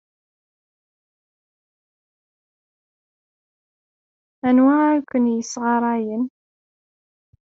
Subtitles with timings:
[4.47, 6.23] Anwa ay ken-yessɣarayen?